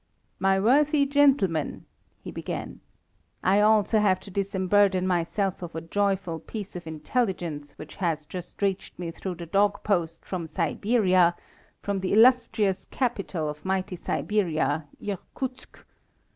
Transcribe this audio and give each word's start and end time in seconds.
"My 0.39 0.59
worthy 0.59 1.05
gentlemen," 1.05 1.85
he 2.23 2.31
began, 2.31 2.79
"I 3.43 3.61
also 3.61 3.99
have 3.99 4.19
to 4.21 4.31
disemburden 4.31 5.05
myself 5.05 5.61
of 5.61 5.75
a 5.75 5.81
joyful 5.81 6.39
piece 6.39 6.75
of 6.75 6.87
intelligence 6.87 7.73
which 7.77 7.97
has 7.97 8.25
just 8.25 8.63
reached 8.63 8.97
me 8.97 9.11
through 9.11 9.35
the 9.35 9.45
dog 9.45 9.83
post 9.83 10.25
from 10.25 10.47
Siberia, 10.47 11.35
from 11.83 11.99
the 11.99 12.13
illustrious 12.13 12.85
capital 12.85 13.47
of 13.47 13.63
mighty 13.63 13.95
Siberia, 13.95 14.87
Irkutsk. 14.99 15.77